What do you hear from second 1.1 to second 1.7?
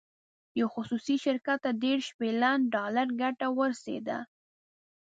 شرکت